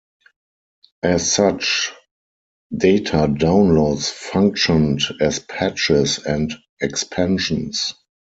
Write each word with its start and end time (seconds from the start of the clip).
As 1.03 1.31
such, 1.31 1.91
data 2.75 3.27
downloads 3.27 4.09
functioned 4.09 5.01
as 5.19 5.37
patches 5.37 6.17
and 6.17 6.51
expansions. 6.81 7.93